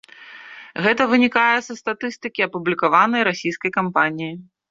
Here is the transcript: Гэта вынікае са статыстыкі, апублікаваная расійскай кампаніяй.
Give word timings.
Гэта 0.85 1.01
вынікае 1.11 1.59
са 1.67 1.73
статыстыкі, 1.81 2.45
апублікаваная 2.47 3.23
расійскай 3.29 3.71
кампаніяй. 3.79 4.35